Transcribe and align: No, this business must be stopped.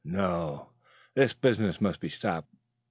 No, 0.03 0.71
this 1.13 1.35
business 1.35 1.79
must 1.79 1.99
be 1.99 2.09
stopped. 2.09 2.49